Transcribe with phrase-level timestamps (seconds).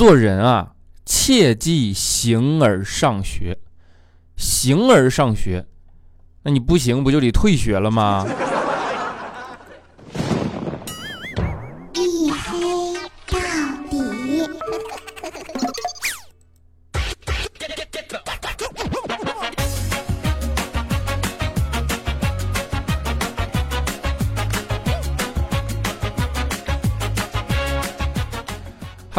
[0.00, 0.72] 做人啊，
[1.04, 3.58] 切记形而上学。
[4.34, 5.66] 形而上学，
[6.42, 8.26] 那你不行，不就得退学了吗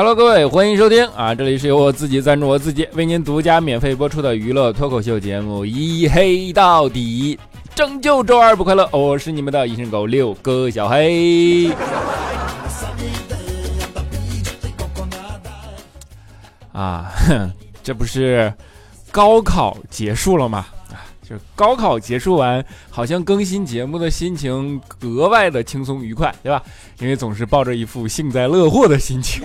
[0.02, 1.36] ？Hello，各位，欢迎收听啊！
[1.36, 7.38] 这里是由我自己赞助我自己，为您独家免费播出的娱乐脱口秀节目《一黑到底》，
[7.76, 8.90] 拯救周二不快乐。
[8.92, 11.72] 我是你们的隐身狗六哥小黑。
[16.72, 17.12] 啊，
[17.84, 18.52] 这不是
[19.12, 20.66] 高考结束了吗？
[21.30, 26.62] 就高考结束完，好像更新节目的心情格外的轻松愉快，对吧？
[27.00, 29.44] 因为总是抱着一副幸灾乐祸的心情。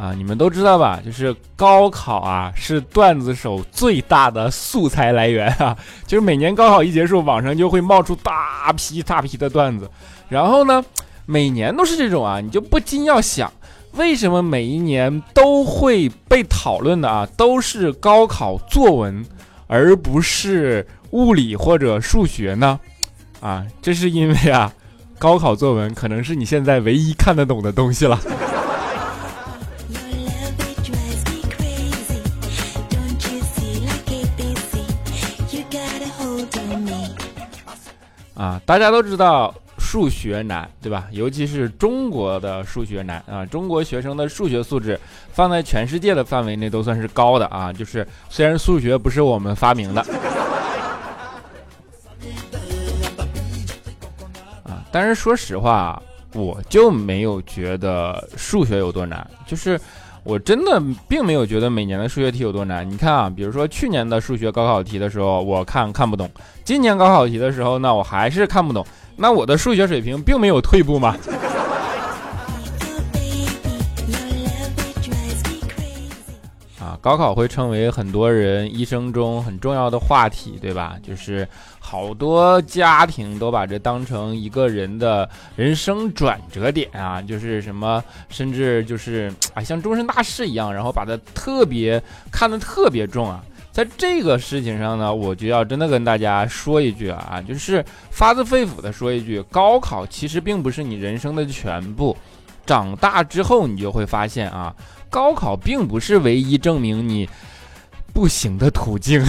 [0.00, 0.98] 啊，你们都知道吧？
[1.04, 5.76] 就是高考啊，是段子手最大的素材来源啊。
[6.06, 9.86] 就是每年高考一结束，网上就会冒出大批大批的段子。
[10.30, 10.82] 然后呢，
[11.26, 13.52] 每年都是这种啊，你就不禁要想。
[13.92, 19.22] 为什么每一年都会被讨论的啊，都是高考作文，
[19.66, 22.80] 而不是物理或者数学呢？
[23.40, 24.72] 啊，这是因为啊，
[25.18, 28.18] 高考作文可能是你现在唯一看得懂的东西了。
[38.40, 39.54] 啊，大家都知道。
[39.82, 41.06] 数学难，对吧？
[41.10, 43.46] 尤其是中国的数学难啊！
[43.46, 45.00] 中国学生的数学素质
[45.32, 47.72] 放在全世界的范围内都算是高的啊！
[47.72, 50.02] 就是虽然数学不是我们发明的
[54.64, 56.00] 啊，但是说实话，
[56.34, 59.26] 我就没有觉得数学有多难。
[59.46, 59.80] 就是
[60.22, 62.88] 我真的并没有觉得每年的数学题有多难。
[62.88, 66.26] 你看啊，比如说去年的数学高考题的时候，我看看不懂；
[66.64, 68.84] 今年高考题的时候呢，我还是看不懂。
[69.16, 71.16] 那我的数学水平并没有退步吗？
[77.00, 80.96] 高考会成为很多人一生中很重要的话题，对吧？
[81.02, 93.42] 就是好多家庭都把这当成一个人的人生转折点啊，就是什么，甚至就是啊，像终身大事一样，然后把它特别看得特别重啊。
[93.72, 102.14] 在这个事情上呢，我就要真的跟大家说一句啊，就是发自肺腑的说一句，高考其实并不是你人生的全部。
[102.66, 104.72] 长大之后，你就会发现啊，
[105.10, 107.28] 高考并不是唯一证明你
[108.14, 109.20] 不行的途径。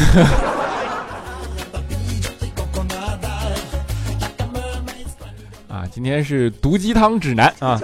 [5.68, 7.82] 啊，今天是毒鸡汤指南啊。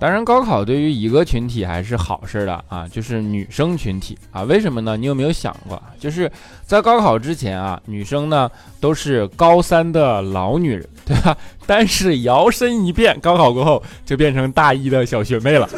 [0.00, 4.44] 当然，高考对于一个群体还是好事的啊，就是女生群体啊。
[4.44, 4.96] 为什么呢？
[4.96, 6.30] 你有没有想过，就是
[6.64, 8.50] 在高考之前啊，女生呢
[8.80, 11.36] 都是高三的老女人， 对吧？
[11.66, 15.68] 但是摇身一变，高考过后就变成大一的小学妹了。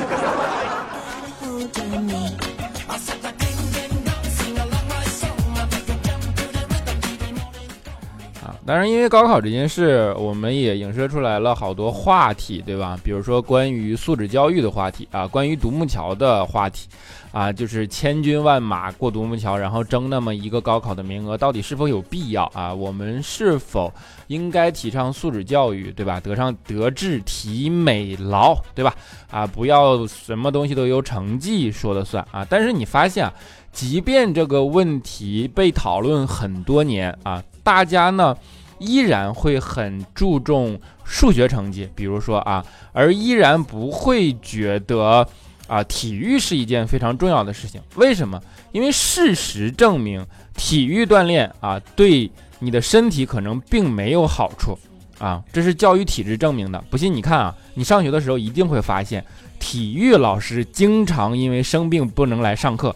[8.64, 12.96] 当然，因为高考这件事，我们也影射出来了好多话题，对吧？
[13.02, 16.86] 比如说关于素质教育的话题啊，关于独木桥的话题，
[17.32, 22.72] 啊，就是千军万马过独木桥，然后争那么一个高考的名额，到底是否有必要啊？
[22.72, 23.92] 我们是否
[24.28, 26.20] 应该提倡素质教育，对吧？
[26.20, 28.94] 德上德智体美劳，对吧？
[29.28, 32.46] 啊，不要什么东西都由成绩说了算啊！
[32.48, 33.34] 但是你发现啊，
[33.72, 37.42] 即便这个问题被讨论很多年啊。
[37.62, 38.36] 大家呢
[38.78, 45.26] 依然会很注重数学成绩，比如说啊，而依然不会觉得
[45.66, 47.80] 啊体育是一件非常重要的事情。
[47.96, 48.40] 为什么？
[48.72, 50.24] 因为事实证明，
[50.56, 52.30] 体育锻炼啊对
[52.60, 54.78] 你的身体可能并没有好处
[55.18, 56.82] 啊，这是教育体制证明的。
[56.90, 59.24] 不信你看啊，你上学的时候一定会发现，
[59.60, 62.94] 体育老师经常因为生病不能来上课，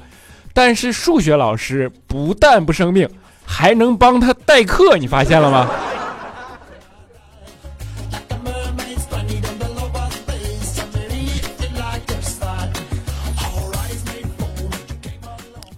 [0.52, 3.08] 但是数学老师不但不生病。
[3.46, 5.70] 还能帮他代课，你发现了吗？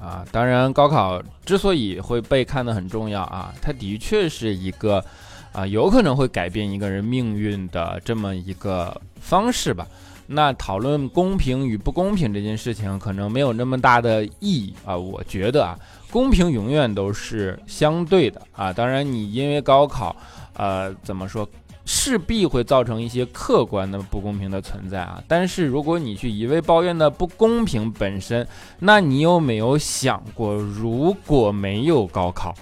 [0.00, 5.04] 啊，当然，高考之所以会被看得很重要啊，它的确是一个
[5.52, 9.86] 啊，有可能会改变一个人命运的这么一个方式吧。
[10.28, 14.96] 那讨论公平与不公平这件事情，可能没有那么大的意义啊。
[14.96, 15.76] 我觉得啊，
[16.10, 18.72] 公平永远都是相对的啊。
[18.72, 20.14] 当然，你因为高考，
[20.52, 21.48] 呃，怎么说？
[21.90, 25.24] 势必会造成一些客观的不公平的存在啊！
[25.26, 28.46] 但是如果你去一味抱怨的不公平本身，
[28.78, 32.54] 那你有没有想过，如果没有高考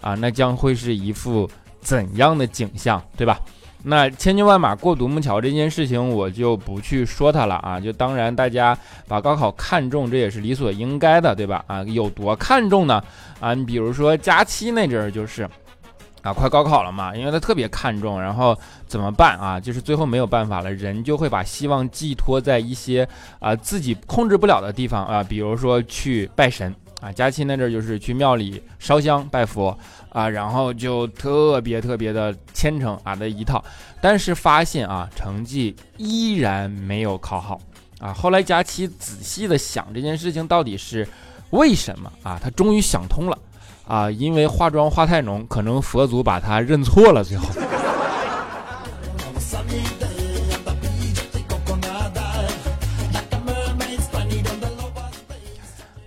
[0.00, 1.48] 啊，那将会是一副
[1.80, 3.38] 怎样的景象，对吧？
[3.84, 7.80] 那千军万马过独木桥这件事情，我就不去说它了啊！
[7.80, 8.76] 就当然大家
[9.08, 11.64] 把高考看重，这也是理所应该的，对吧？
[11.66, 13.02] 啊，有多看重呢？
[13.40, 15.48] 啊，你比如说假期那阵儿就是。
[16.22, 18.56] 啊，快高考了嘛，因为他特别看重，然后
[18.86, 19.58] 怎么办啊？
[19.58, 23.04] 就是最后没有办法了，人就会把希望寄托在一些
[23.40, 29.76] 啊自己控制不了的地方啊，比如说去拜神啊，假期那阵儿就是去庙里烧香拜佛
[30.12, 33.64] 啊，然后就特别特别的虔诚啊的一套，
[34.00, 37.60] 但是发现啊成绩依然没有考好
[37.98, 38.12] 啊。
[38.12, 41.08] 后来佳琪仔细的想这件事情到底是
[41.50, 42.38] 为什么啊？
[42.42, 43.38] 他终于想通了。
[43.84, 47.24] 啊，因为化妆化太浓，可能佛祖把他认错了。
[47.24, 47.48] 最后，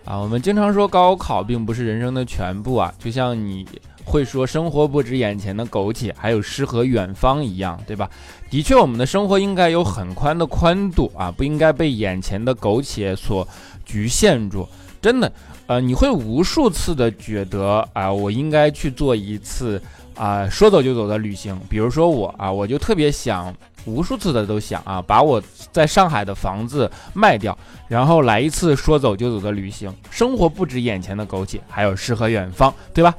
[0.06, 3.68] 啊，我们经常说高考并不是人生的全部啊，就像你
[4.16, 8.10] 会说生活不止眼前的苟且，还有诗和远方一样，对吧？
[8.50, 13.46] 的确，我们的生活应该有很宽的宽度啊，不应该被眼前的苟且所
[13.84, 14.66] 局限住。
[15.02, 15.30] 真的。
[15.68, 19.82] 呃，你会无数次的觉得啊，我应该去做一次
[20.16, 21.60] 啊，说走就走的旅行。
[21.68, 23.54] 比如说我啊，我就特别想，
[23.84, 25.42] 无数次的都想啊，把我
[25.74, 27.58] 在上海的房子卖掉，
[27.90, 29.94] 然后来一次说走就走的旅行。
[30.10, 33.14] 生活不止眼前的苟且，还有诗和远方，对吧？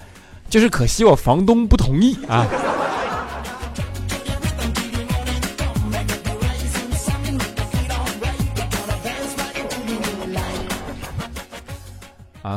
[0.49, 2.47] 就是可惜我房东不同意啊。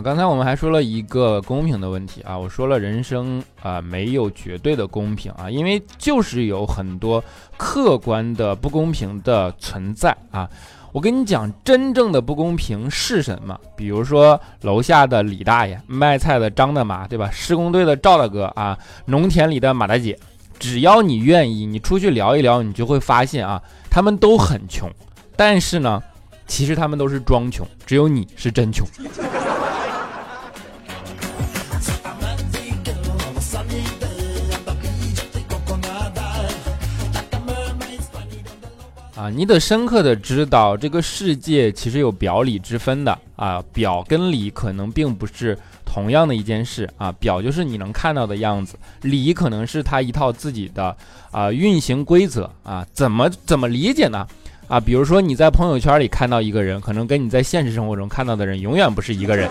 [0.01, 7.24] 刚才我们还说了一个公平的问题啊，我说了人生啊没有绝对的公平啊，因为就是有很多
[7.57, 10.50] 客观的不公平的存在啊。
[10.92, 13.56] 我跟你讲，真正的不公平是什么？
[13.75, 17.30] 比如说楼下的李大爷，卖菜的张大妈，对吧？
[17.31, 18.75] 施工队的赵大哥啊，
[19.06, 20.18] 农田里的马大姐，
[20.57, 23.62] 只要你愿意，你出去聊一聊，你就会发现啊，
[23.92, 24.90] 他们都很穷，
[25.36, 26.01] 但是呢，
[26.48, 28.88] 其实他们都是装穷，只有你是真穷。
[39.19, 50.95] 啊，你得深刻的知道，这个世界其实有表里之分的啊，表跟里可能并不是同样的一件事啊，表就是你能看到的样子，里可能是它一套自己的
[51.31, 54.25] 啊运行规则啊，怎么怎么理解呢？
[54.69, 59.50] 啊，比如说你在朋友圈里看到一个人，可能跟你在现实生活中看到的人永远不是一个人。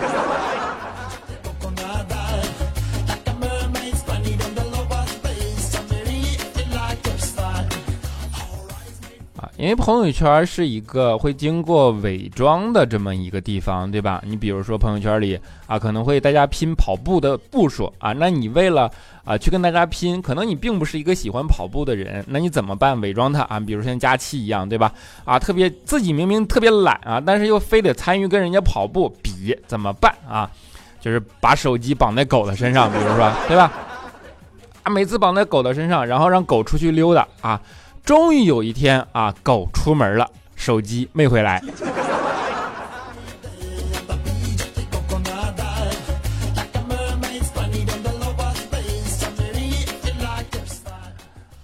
[9.58, 14.22] 因为朋友圈是一个会经过伪装的这么一个地方，对吧？
[14.24, 18.88] 你比如说朋友圈里啊，可能会大家拼跑步的步数啊，那你为了
[19.24, 23.00] 啊去跟大家拼，可能你并不是一个喜欢跑步的人，那你怎么办？
[23.00, 24.92] 伪装他啊，比如像佳期一样，对吧？
[25.24, 30.48] 啊，特别自己明明特别懒啊，但是又非得参与跟人家跑步比，怎么办啊？
[31.00, 33.72] 就是把手机绑在狗的身上，比如说，对吧？
[34.84, 37.60] 啊，每次绑在狗的身上，然后让狗出去溜达啊。
[38.08, 41.62] 终于有一天啊，狗出门了，手机没回来。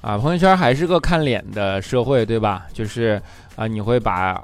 [0.02, 2.66] 啊，朋友圈还是个看脸的社会，对吧？
[2.74, 3.18] 就是
[3.56, 4.38] 啊，你会把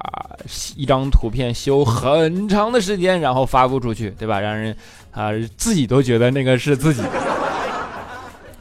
[0.75, 4.40] 一张图片修很长的时间，然后发布出去，对吧？
[4.40, 4.75] 让人
[5.11, 5.28] 啊
[5.59, 7.02] 自己都觉得那个是自己。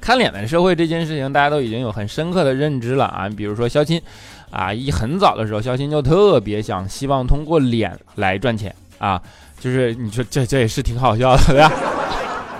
[0.09, 3.29] 看脸的社会这件事情，大家都已经有很深刻的认知了啊。
[3.29, 4.01] 比如说肖钦，
[4.49, 9.21] 啊，一很早的时候，肖钦就特别想希望通过脸来赚钱啊。
[9.59, 11.71] 就是你说这这也是挺好笑的，对吧？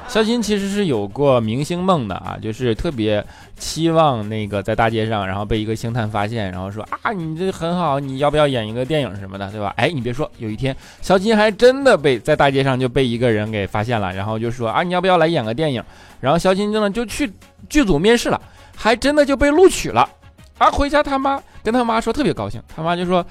[0.09, 3.23] 肖钦其实是有过明星梦的啊，就是特别
[3.59, 9.71] 期望那个在大街上，然后被一个星探发现，然后说啊，你这很好，你要不要演一个电影什么的，对吧？
[9.77, 15.83] 哎，你别说，有一天肖钦还真的被在大街上就被一个人给发现了，然后就说啊，你要不要来演个电影？
[16.19, 17.31] 然后肖钦真的就去
[17.69, 18.41] 剧组面试了，
[18.75, 20.09] 还真的就被录取了。
[20.57, 23.23] 啊，回家他妈跟他妈说特别高兴，他妈就说，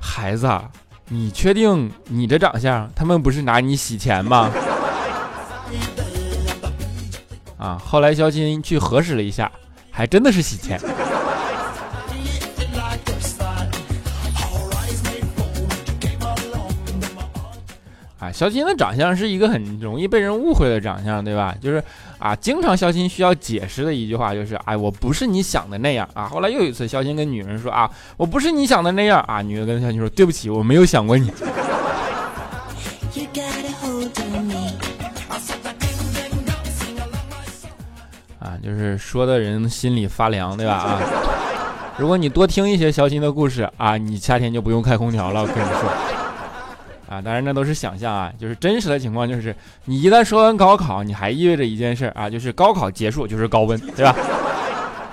[0.00, 0.64] 孩子，啊，
[1.10, 4.50] 你确定你这长相，他们不是拿你洗钱吗？
[7.58, 9.50] 啊，后来肖卿去核实了一下，
[9.90, 10.78] 还真的是洗钱。
[18.18, 21.54] 啊，肖卿的长相是一个很容易被人误会的长相，对吧？
[21.60, 21.82] 就是
[22.18, 26.24] 啊，经常肖卿需要解释的一句话就是：哎，我不是你想的那样啊。
[26.26, 29.42] 后来又一次，肖卿跟女人说：啊，我不是你想的那样啊。
[29.42, 31.30] 女人跟肖卿说：对不起，我没有想过你。
[38.66, 40.72] 就是说的人心里发凉，对吧？
[40.72, 41.00] 啊，
[41.96, 45.88] 如果你多听一些消心的故事啊，你夏天就不用开空调了，我跟你说。
[47.08, 49.54] 啊，当然那都是想象啊，就是真实的情况就是，
[49.84, 54.12] 你一旦说完高考，你还意味着一件事啊，就是高考结束就是高温，对吧？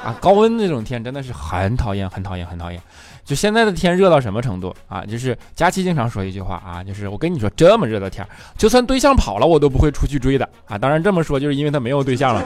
[0.04, 2.82] 啊，高温这种天真的是很讨厌，很讨厌，很讨厌。
[3.24, 5.06] 就现在的天热到什么程度啊？
[5.06, 10.76] 就是佳期经常说一句话啊，就是我跟你说，这么热的天，就算对象跑了，我都不会出去追的啊。
[10.76, 12.44] 当然这么说就是因为他没有对象了。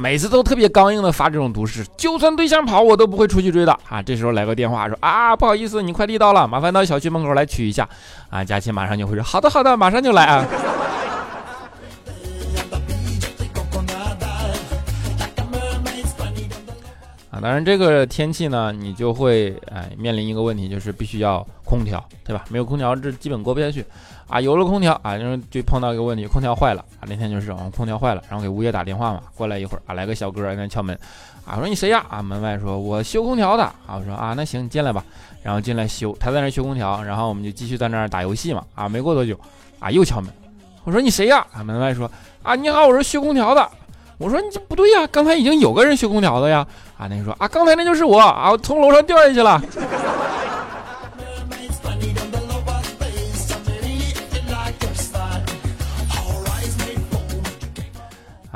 [0.00, 4.00] 每次都特别刚硬的发这种毒誓，就算对象跑，我都不会出去追的啊！
[4.00, 7.88] 这时候来个电话说啊，不好意思，你快递到了，麻烦到小区门口来取一下
[8.30, 8.44] 啊！
[8.44, 10.46] 佳琪马上就会说好的好的，马上就来啊！
[17.32, 22.44] 啊，当然这个天气呢，你就会哎面临一个问题，就是必须要空调，对吧？
[22.50, 23.84] 没有空调，这基本过不下去。
[24.28, 27.08] 啊，有了空调啊，然后就碰到一个问题，空调坏了啊。
[27.08, 30.94] 那天就是啊空调坏了，然后给物业打电话嘛，过来一会儿啊，来个小哥在那敲门，
[31.46, 32.04] 啊，我说你谁呀？
[32.10, 35.02] 啊，门外说我修空调的啊，我说啊，那行你进来吧，
[35.42, 39.38] 然后进来修，他在那修空调，然后我们就继续在那儿打游戏嘛，啊，没过多久
[39.80, 40.30] 啊，又敲门，
[40.84, 41.46] 我说你谁呀？
[41.52, 42.10] 啊，门外说
[42.42, 43.66] 啊，你好，我是修空调的，
[44.18, 46.66] 我说你这不对呀，刚才已经有个人修空调的呀，
[46.98, 49.58] 啊，那个说啊，刚才那就是我啊，我从楼上掉下去了。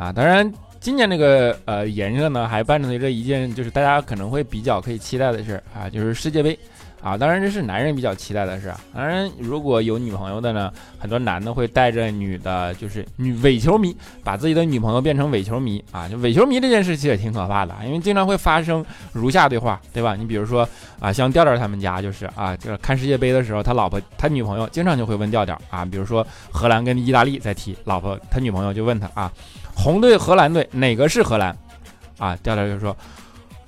[0.02, 6.58] 啊，当然，今年这个呃炎热呢，还伴随着一件就是大家可能会比较可以期待的事啊，就是世界杯
[7.00, 7.16] 啊。
[7.16, 8.74] 当然，这是男人比较期待的事。
[8.92, 16.08] 当然，如果有女朋友的呢，很多男的会带着女的，就是女伪球迷，把自己的女朋友变成伪球迷啊。
[16.08, 20.16] 就伪球迷这件事其实也挺可怕的，因为经常会发生如下对话，对吧？
[20.16, 20.68] 你比如说
[20.98, 29.32] 啊，像调调他们家就是啊，就是看世界杯的时候，他老婆他女朋友经常就会问调调啊，比如说荷兰跟意大利在踢，老婆他女朋友就问他啊。
[29.82, 31.56] 红队、荷兰队哪个是荷兰？
[32.18, 32.96] 啊，调调就说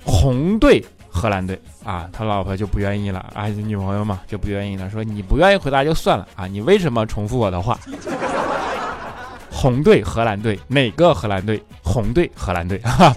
[0.05, 7.77] 红队、荷兰队啊，他老婆就不愿意了啊，女朋友嘛就不愿意了，说你不愿意回答就算了啊，你为什么重复我的话？
[9.51, 11.61] 红队、荷兰队哪个荷兰队？
[11.83, 13.13] 红队、荷兰队哈。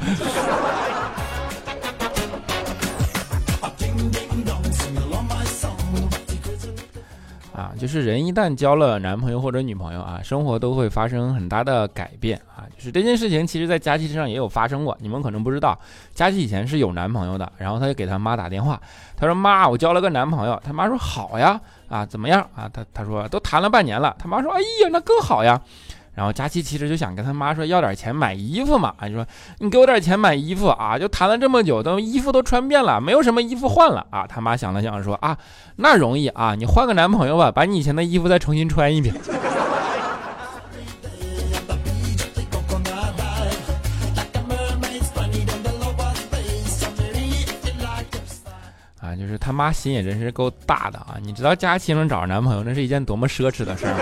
[7.79, 12.67] 就是人一旦交了男朋友或者女朋友啊，生活都会发生很大的改变啊。
[12.77, 15.79] 就是这件事情，其实在佳琪身上也有发生过，你们可能不知道。
[16.13, 18.81] 佳琪以前是有男朋友的，然后她就给她妈打电话，
[19.17, 21.59] 她说：“妈，我交了个男朋友。”她妈说：“好呀，
[21.89, 25.61] 啊，怎么样啊？”她她说：“都谈了半年了。”她妈说：“哎呀，那更好呀。”
[26.19, 29.25] 然后佳琪其实就想跟他妈说要点钱买衣服嘛，啊，就说
[29.59, 34.27] 你给我点钱买衣服啊，就谈了这么久，都衣服都穿遍了，没有什么衣服换了啊。
[34.27, 35.39] 他妈想了想说啊，
[35.77, 39.15] 那容易啊，你换个男朋友吧，把你以前的衣服再重新穿一遍。
[49.01, 53.99] 啊，就是他妈心也真是够大的啊，你知道佳琪能找着男朋友，那是一件多么奢侈的事吗？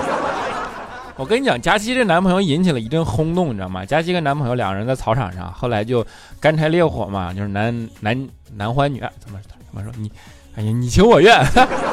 [1.17, 3.85] 我跟你讲，佳期这男朋友引起了一阵轰动，你知道吗？
[3.87, 6.07] 佳期跟男朋友两个人在草场上，后来就
[6.39, 10.13] 干柴烈火嘛，就是男男男欢女爱，怎么怎么说你？
[10.57, 11.43] 哎呀，你情我愿，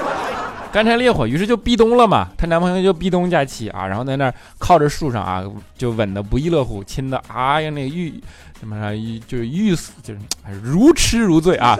[0.73, 2.27] 干柴烈火，于是就壁咚了嘛。
[2.37, 5.41] 她男朋友就壁咚佳期啊，然后在那儿靠着树上啊，
[5.77, 8.21] 就吻的不亦乐乎，亲的哎呀那个欲
[8.59, 8.91] 什么
[9.25, 10.19] 就是欲死，就是
[10.61, 11.79] 如痴如醉啊。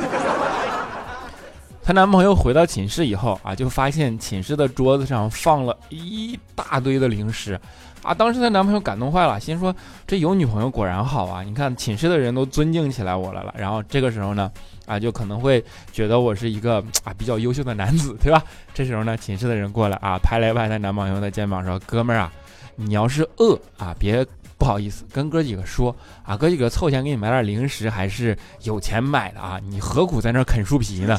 [1.84, 7.60] 她男朋友回到寝室以后啊，就发现寝室的桌子上放了一大堆的零食，
[8.02, 9.76] 啊，当时她男朋友感动坏了，心说
[10.08, 11.44] 这有女朋友果然好啊！
[11.44, 13.54] 你看寝室的人都尊敬起来我来了。
[13.58, 14.50] 然后这个时候呢，
[14.86, 15.62] 啊，就可能会
[15.92, 18.42] 觉得我是一个啊比较优秀的男子，对吧？
[18.74, 22.32] 这时候呢，寝室的人过来啊，拍了一拍她男朋友的肩膀说：“哥们儿啊，
[22.78, 24.26] 你要是饿啊，别
[24.58, 31.18] 不好意思跟哥几个说啊，哥几个凑钱给你买点零食，还是有钱买的啊，你何苦在那啃树皮呢？”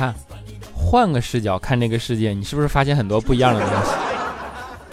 [0.00, 0.14] 看，
[0.74, 4.09] 换个视角看这个世界，你是不是发现很多不一样的东西？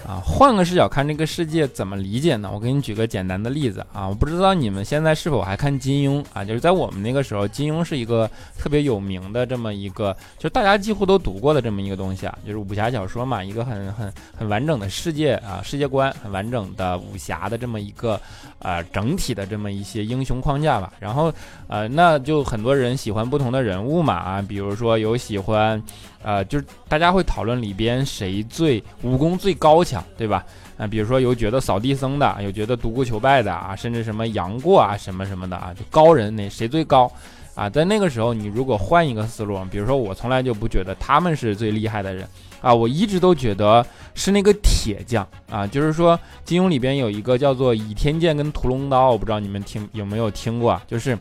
[0.08, 2.50] 啊，换个视角看这个世界怎么理解呢？
[2.54, 6.46] 我给你举个简单的例子啊，我不知道你们现在是否还看金庸啊？
[6.46, 18.18] 就是在我们那个时候，金庸是一个特别有名的这么一个，就大家几乎都读过的这么一个东西啊，就是武侠小说嘛，一个很很很完整的世界啊，世界观很完整的武侠的这么一个
[18.60, 20.94] 呃整体的这么一些英雄框架吧。
[21.02, 21.34] 然后
[21.68, 25.84] 呃，那就很多人喜欢不同的人物嘛啊，比如说有喜欢。
[26.24, 30.44] 呃，就是大家会讨论里边谁最武功最高强，对吧？
[30.77, 37.12] 啊，比如说有觉得扫地僧的，有觉得独孤求败的啊，甚至什么杨过啊，什么什么的啊，就高人那谁最高
[37.56, 37.70] 啊？
[37.70, 42.27] 在那个时候，你如果换一个思路，比如说我从来就不觉得他们是最厉害的人
[42.62, 51.18] 啊，我一直都觉得是那个铁匠啊，就是说金庸里边有一个叫做倚天剑跟屠龙刀，我不知道你们听有没有听过，就是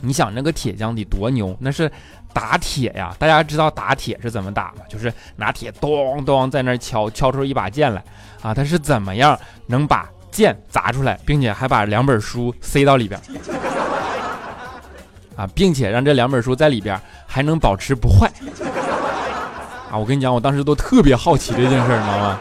[0.00, 1.90] 你想那个铁匠得多牛，那是。
[2.34, 4.82] 打铁呀，大家知道打铁是怎么打吗？
[4.88, 8.04] 就是拿铁咚咚在那敲，敲出一把剑来
[8.42, 8.52] 啊！
[8.52, 13.18] 他是怎么样能把剑砸出来，并且还把两本书塞到里边
[15.36, 18.30] 啊，并且让这两本书在里边还能保持不坏
[19.90, 19.96] 啊！
[19.96, 22.38] 我跟你讲，我当时都特别好奇这件事，你知道吗？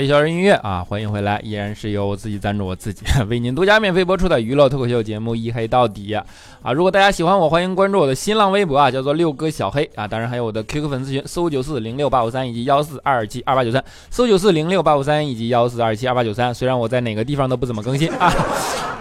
[0.00, 6.14] 一小时音乐啊，欢迎回来，依然是由我自己赞助我自己， 为您独家免费播出的娱乐脱口秀节目《一黑到底》
[6.62, 6.72] 啊！
[6.72, 16.54] 如果大家喜欢我，欢迎关注我的新浪微博啊，叫做六哥小黑啊，当然还有我的 QQ 粉丝群四五九四零六八五三以及幺四二七二八九三四五九四零六八五三以及幺四二七二八九三。
[16.54, 18.32] 虽然我在哪个地方都不怎么更新啊，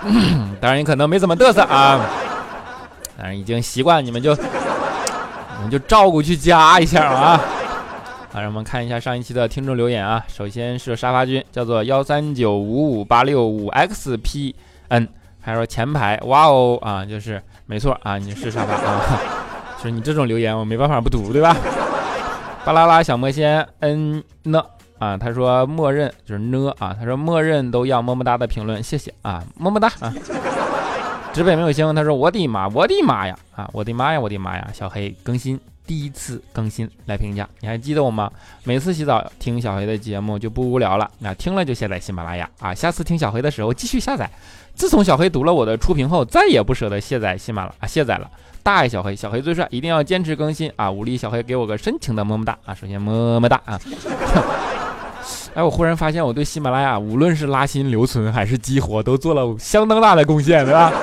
[0.60, 2.06] 当然也可能没怎么嘚瑟啊，
[3.18, 7.42] 但是已经习惯，你们就你们就照顾去加一下啊。
[8.32, 10.24] 好，让我们看一下上一期的听众留言啊。
[10.28, 15.08] 首先是沙发君，叫做幺三九五五八六五 xpn，
[15.42, 19.20] 还说前排，哇哦啊，就是没错啊，你是沙发啊，
[19.82, 21.58] 就是你这种留言我没办法不读，对吧？
[22.64, 24.64] 巴啦啦小魔仙 n 呢
[25.00, 30.14] 啊，他说默认就是呢啊，他说默认都要么么哒的评论，谢谢啊，么么哒啊。
[31.34, 35.60] 直北没有星，他说我的妈，我的妈呀啊，我的妈呀，我的妈呀，小黑更新。
[35.90, 38.30] 第一次更新来评价，你还记得我吗？
[38.64, 42.76] 每次洗澡听小黑的节目就不无聊了，那听了就下载喜马拉雅啊。
[42.76, 44.30] 下次听小黑的时候继续下载。
[44.76, 48.30] 自从小黑读了我的初评后，再也不舍得卸载喜马拉啊，卸载了。
[48.62, 50.92] 大爱小黑，小黑最帅，一定要坚持更新啊！
[50.92, 52.76] 武力小黑给我个深情的么么哒啊！
[52.76, 53.80] 首先么么哒啊！
[55.56, 60.94] 哎，我忽然发现我对喜马拉雅无论是拉新留存还是激活都做了相当大的贡献，对吧？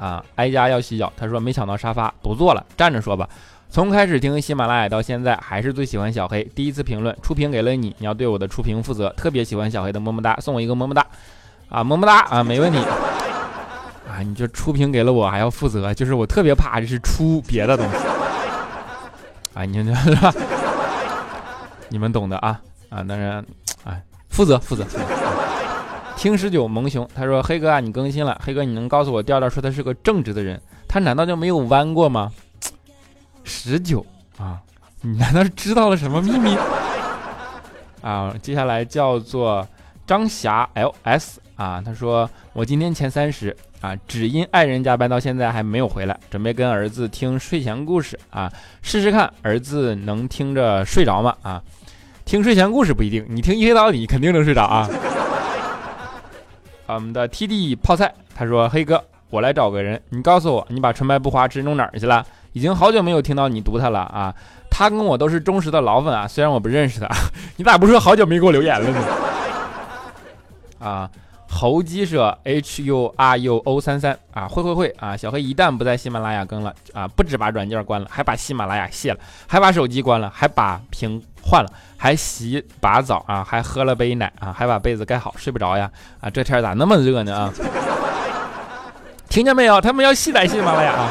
[0.00, 3.28] 啊，哀家要洗脚，他说没抢到沙发，不坐了，站着说吧。
[3.68, 6.42] 从开始听喜马拉雅到现在，还是最喜欢小黑。
[6.54, 9.10] 第一次评论出评给了你，你要对我的出评负责。
[9.10, 11.06] 特别喜欢小黑的么么哒，送我一个么么哒，
[11.68, 12.78] 啊么么哒啊，没问题。
[12.78, 17.96] 啊，你这出评给了我还要负责，就是我特别怕这是出别的东西。
[19.54, 20.34] 啊，你们 是吧？
[21.90, 23.44] 你们懂的啊啊，当然，
[23.84, 24.84] 哎，负责负责。
[26.20, 32.30] 听十九萌熊，他说黑哥啊，你更新了，黑哥你能告诉我调调说他是个正直的人，他难道就没有弯过吗？
[33.42, 34.04] 十九
[34.36, 34.60] 啊，
[35.00, 36.54] 你难道是知道了什么秘密
[38.04, 38.34] 啊？
[38.42, 39.66] 接下来叫做
[40.06, 48.52] 张霞 L S 啊，他说我今天前三十啊，只因爱人加班到现在还没有回来，准备跟儿子听睡前故事啊，
[48.82, 51.34] 试试看儿子能听着睡着吗？
[51.40, 51.62] 啊，
[52.26, 54.86] 听睡前故事不一定，你听一黑到底肯定能睡着啊。
[56.94, 62.24] 我们的 T D 泡菜他说黑哥，我来找个人，你告诉我你把纯白不花痴弄哪儿去了？
[62.52, 64.34] 已经好久没有听到你读他了啊！
[64.68, 67.06] 他跟我都是忠实的老粉啊，虽然我不认识他，
[67.56, 68.98] 你咋不说好久没给我留言了呢？
[70.80, 71.10] 啊，
[71.48, 75.16] 猴鸡舍 H U R U O 三三啊，会会会啊！
[75.16, 85.90] 小黑一旦不在喜马拉雅更了啊，不止把软件关了，还把喜马拉雅卸了，还把手机关了，还把屏换了，还洗把澡啊，还喝了杯奶啊，还把被子盖好，睡不着呀！
[86.20, 87.52] 啊，这天咋那么热呢啊？
[89.28, 89.80] 听见没有？
[89.80, 91.10] 他们要卸载喜马拉雅啊！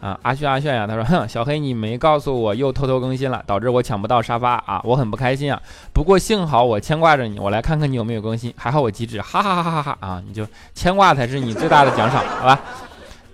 [0.00, 5.60] 啊，阿炫阿炫呀，他说，哼，小黑你没告诉我又偷偷更新了，导致我抢不到沙发啊，我很不开心啊。
[5.92, 12.60] 不过幸好我牵挂着你，我来看看你有没有更新，还好我机智，哈哈哈哈哈哈啊，你就牵挂才是你最大的奖赏，好吧？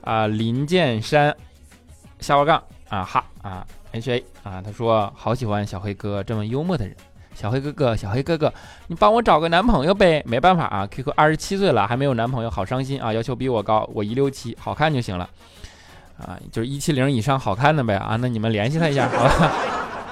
[0.04, 1.34] 啊，林剑山
[2.20, 6.96] 下划杠啊哈啊 H A 啊，他说好喜欢小黑哥这么幽默的人，
[7.34, 8.52] 小黑哥哥，小黑哥哥，
[8.86, 10.22] 你帮我找个男朋友呗？
[10.26, 13.12] 没办法啊，QQ 二十七岁了还没有男朋友，好伤心啊！
[13.12, 15.28] 要求比我高，我一六七，好看就行了
[16.18, 19.52] 啊，就是一七零以上好看的呗啊，那你们联系他一下好吧？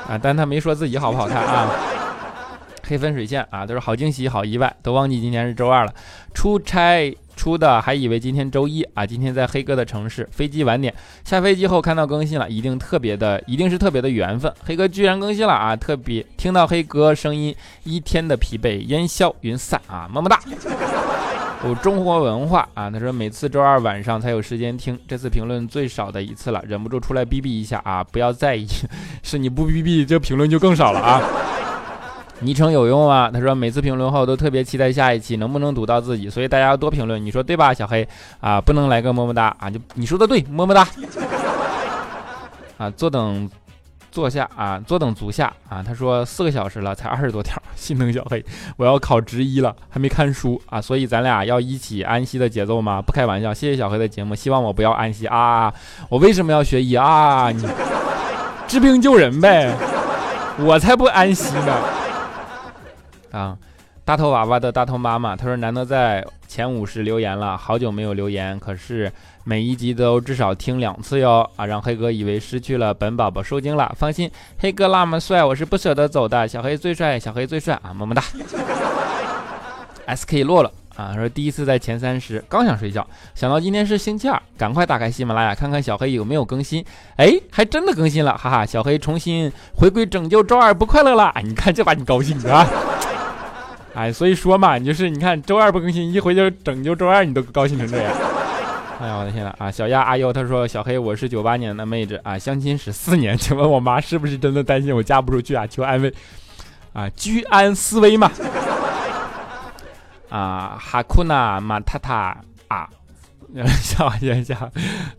[0.09, 1.71] 啊，但他没说自己好不好看啊。
[2.87, 5.95] 黑分水线啊，都是好惊喜，好意外，都忘记今天是周二了。
[6.35, 14.53] 出差出的还以为今天周一啊，今天在黑哥的城市，飞机晚点，下飞机后看到更新了，一定特别的，一定是特别的缘分。
[14.63, 20.39] 黑哥居然更新了啊，特别听到黑哥声音，一天的疲惫烟消云散啊，么么哒。
[21.65, 28.67] 有中国文化啊，他说每次周二晚上才有时间听，这次评论最少的一次了，忍不住出来逼逼一下啊，不要在意，
[29.23, 31.23] 是你不逼逼，这评论就更少了啊。
[32.43, 33.31] 昵称有用吗？
[33.31, 38.07] 他说每次评论后都特别期待下一期能不能读到自己，所以大家要多评论，你说对吧，小黑
[38.41, 38.61] 啊？
[38.61, 39.69] 不能来个么么哒啊？
[39.69, 40.87] 就你说的对，么么哒
[42.79, 42.89] 啊！
[42.97, 43.49] 坐等
[44.11, 45.85] 坐下啊，坐等足下啊！
[45.87, 48.43] 他说四个小时了，才二十多条， 心疼小黑，
[48.79, 53.03] 我要考职一了，还没看书啊，所以咱俩要一起安息的节奏吗？
[53.03, 55.73] 不开玩笑，谢谢小黑的节目，希望我不要安息啊！
[56.09, 57.51] 我为什么要学医啊？
[57.51, 57.69] 你
[58.67, 59.77] 治病救人呗，
[60.59, 61.77] 我才不安息呢！
[63.31, 63.57] 啊，
[64.05, 69.11] 大头娃娃的大头妈妈，他说难得在前五十留言了，好久没有留言，可是
[69.45, 71.49] 每一集都至少听两次哟。
[71.57, 76.49] 啊，让黑哥以为失去了本宝宝受惊了，放心，黑哥那么帅，我是不舍得走的。
[76.49, 78.23] 小黑最帅，小黑最帅啊，么么哒。
[80.07, 86.85] S K 落了啊，说第一次在前三十，刚想睡觉，想到今天是星期二，赶快打开喜马拉雅看看小黑有没有更新。
[87.15, 91.33] 哎，还真的更新了，哈哈，小黑重新回归拯救周二不快乐了。
[91.45, 92.67] 你看这把你高兴的。
[93.95, 98.13] 哎，所以说嘛，你就是你看周二不更新，一回就拯救周二，你都高兴成这样。
[99.01, 99.55] 哎呀，我的天呐！
[99.59, 105.67] 啊，小丫阿优他说小黑我是九八年的妹子啊，相亲十四年，请问我妈是不是真的担心我嫁不出去啊？
[105.67, 106.13] 求安慰
[106.93, 108.31] 啊，居安思危嘛。
[110.29, 112.37] 啊，哈库纳马塔塔
[112.69, 112.89] 啊，
[113.83, 114.71] 笑一下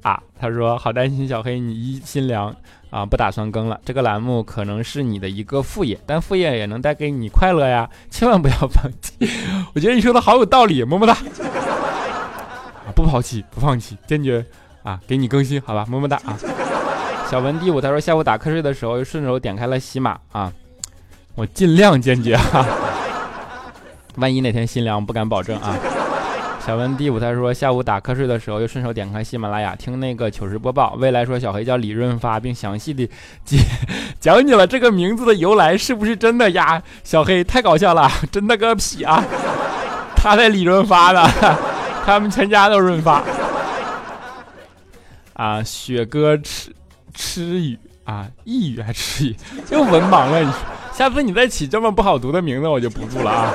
[0.04, 2.56] 啊，他说好担心小黑你一心凉。
[2.92, 3.80] 啊，不打算更了。
[3.84, 9.14] 这个栏目可能是你的一个副业，但副业也能带给你快乐呀，千万不要放弃。
[9.74, 11.14] 我觉得你说的好有道理，么么哒。
[11.14, 14.46] 啊，不抛弃，不放弃，坚决
[14.84, 16.38] 啊，给你更新，好吧，么么哒啊。
[17.30, 20.52] 小文第五他说下午打瞌睡的时候又顺手点开了喜马啊，
[21.36, 22.66] 我尽量坚决哈，
[24.18, 25.74] 万一哪天心凉不敢保证啊。
[26.66, 30.94] 小文第五，他说下午打瞌睡的时候，又顺手点开喜马拉雅听那个糗事播报。
[31.00, 33.10] 未来说小黑叫李润发，并详细的
[33.44, 33.60] 讲
[34.22, 36.82] 讲解了这个名字的由来，是不是真的呀？
[37.04, 39.24] 小黑太搞笑了，真的个屁啊！
[40.16, 41.28] 他在李润发呢，
[42.06, 43.24] 他们全家都润发。
[45.34, 46.72] 啊，雪哥吃
[47.16, 49.36] 吃语啊，一语还吃语，
[49.72, 50.40] 又文盲了。
[50.40, 50.52] 你
[50.94, 53.52] 下次你再起这么不好读的名字，我就不住了啊。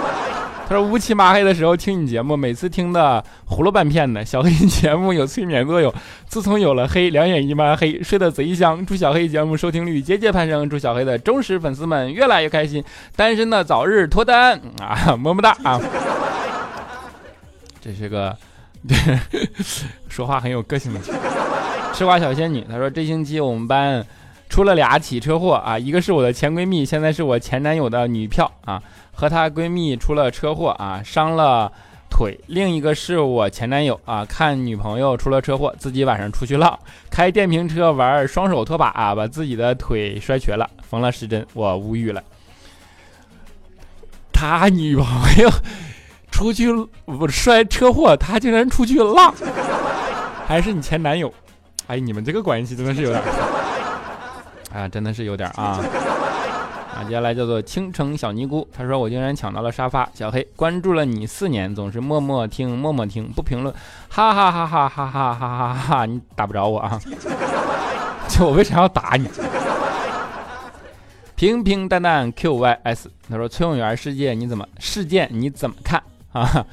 [0.69, 4.25] 他说乌漆麻黑的时候听你节目，每次听的糊了半片的。
[4.25, 5.95] 小黑节目有催眠作用，
[6.27, 8.85] 自从有了黑，两眼一般黑，睡得贼香。
[8.85, 12.83] 祝小黑节目收听率节节攀升，祝小黑的忠实粉丝们越来越开心，
[13.15, 15.17] 单身的早日脱单啊！
[15.17, 15.81] 么么哒啊！
[17.81, 18.37] 这是个
[18.89, 18.99] 对
[20.09, 20.99] 说话很有个性的
[21.95, 22.67] 吃瓜小仙女。
[22.69, 24.05] 他说这星期我们班
[24.49, 28.83] 出了俩起车祸啊，一个是我的前闺蜜，现在是我前男友的女票啊。
[29.13, 31.73] 和她闺蜜出了车祸啊，伤了
[32.11, 32.39] 腿。
[32.49, 36.79] 另一个是我前男友啊，看女朋友出了车祸，自己晚上出去浪，
[37.11, 41.47] 开电瓶车玩双手拖把啊，把自己的腿摔瘸了，缝了十针。
[41.55, 42.23] 我无语了。
[44.33, 45.07] 他女朋
[45.39, 45.51] 友
[46.31, 46.71] 出去
[47.07, 49.35] 不摔车祸，他竟然出去浪，
[50.47, 51.33] 还是你前男友？
[51.87, 53.23] 哎，你们这个关系真的是有点，
[54.73, 55.81] 啊，真的是有点啊。
[56.97, 60.09] 啊，接下来叫做倾城小尼姑，他说我竟然抢到了沙发。
[60.15, 63.75] 小黑关注了你四年，总是默默听，默默听，不评论，
[64.09, 66.07] 哈哈哈哈哈哈哈哈哈！
[66.07, 66.99] 你打不着我啊？
[68.29, 69.29] 就我为啥要打你？
[71.35, 76.03] 平平淡淡 QYS，他说崔永元事件你怎么事件你怎么看
[76.33, 76.65] 啊？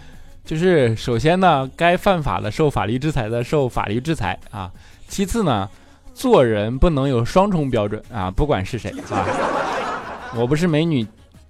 [0.46, 4.72] 就是首先呢，该犯法的受法律制裁的受法律制裁啊。
[5.10, 5.70] 其次呢，
[6.14, 9.26] 做人不能有双重标准啊，不管是谁啊。
[10.36, 11.06] 我不是美女，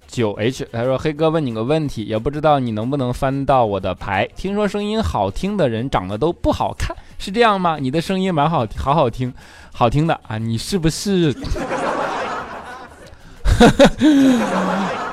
[0.06, 0.68] 九 H。
[0.72, 4.28] 他说：“黑哥问你个问题，也不知道你能不能翻到我的牌。
[4.36, 7.78] 听说声音好听的人长得都不好看，是这样吗？
[7.80, 9.32] 你的声音蛮好，好好听，
[9.72, 10.38] 好听的啊！
[10.38, 11.34] 你是不是？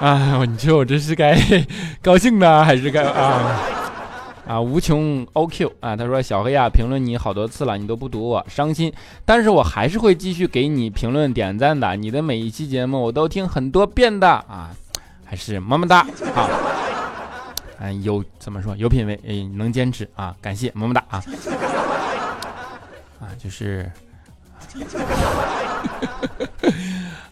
[0.01, 1.39] 啊，你说我这是该
[2.01, 3.59] 高兴呢，还是该啊？”
[4.47, 8.91] 啊，无穷 OQ 啊，他说小黑啊，评论你好多次了，你都不读我，伤心。
[9.23, 11.95] 但是我还是会继续给你评论点赞的。
[11.95, 14.71] 你的每一期节目我都听很多遍的啊，
[15.23, 15.99] 还是么么哒
[16.35, 16.49] 啊！
[17.79, 21.23] 嗯，有怎么说有品位，哎，能坚持啊，感谢么么哒啊！
[23.19, 23.91] 啊，就是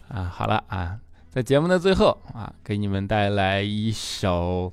[0.08, 0.96] 啊，好了啊，
[1.30, 4.72] 在节目的最后啊，给你们带来一首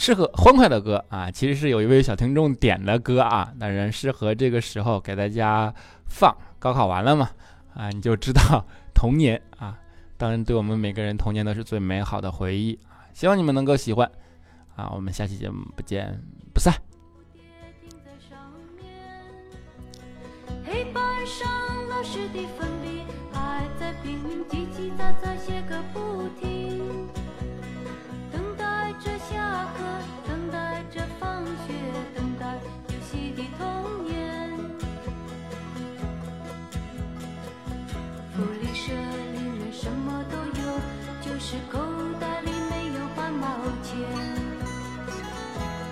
[0.00, 5.74] 适合欢快的歌啊，其实是有一位小听众点的歌啊，当然适合这个时候给大家
[6.06, 6.34] 放。
[6.58, 7.28] 高考完了嘛，
[7.74, 9.78] 啊，你就知道童年啊，
[10.16, 14.10] 当然对我们每个人童年都是最美好的回忆啊，希望你们能够喜欢。
[14.74, 16.18] 啊，我们下期节目不见
[16.54, 16.72] 不散。
[20.64, 21.46] 黑板上
[21.90, 24.39] 老师的粉笔还在拼命
[41.50, 41.80] 是口
[42.20, 43.48] 袋里没有半毛
[43.82, 43.98] 钱。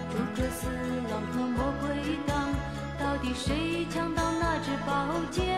[0.08, 0.68] 诸葛四
[1.10, 2.48] 郎和魔鬼党，
[2.96, 5.57] 到底谁抢到那支宝剑？